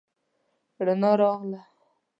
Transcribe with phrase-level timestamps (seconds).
[0.85, 1.59] رڼا راغله